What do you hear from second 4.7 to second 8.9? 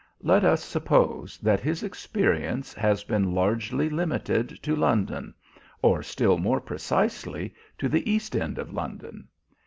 London, or still more precisely, to the East End of